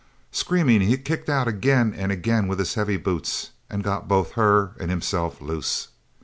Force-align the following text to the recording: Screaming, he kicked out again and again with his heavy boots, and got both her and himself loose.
Screaming, 0.31 0.81
he 0.81 0.97
kicked 0.97 1.29
out 1.29 1.47
again 1.47 1.93
and 1.95 2.11
again 2.11 2.47
with 2.47 2.57
his 2.57 2.73
heavy 2.73 2.97
boots, 2.97 3.51
and 3.69 3.83
got 3.83 4.07
both 4.07 4.31
her 4.31 4.71
and 4.79 4.89
himself 4.89 5.39
loose. 5.41 5.89